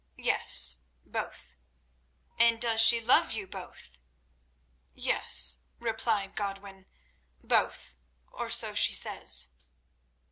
[0.17, 1.55] "Yes, both."
[2.39, 3.99] "And does she love you both?"
[4.95, 6.87] "Yes," replied Godwin,
[7.43, 7.97] "both,
[8.31, 9.49] or so she says."